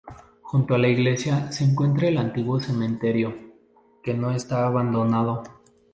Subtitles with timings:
[0.41, 3.35] Junto a la iglesia se encuentra el antiguo cementerio,
[4.01, 5.43] que no está abandonado.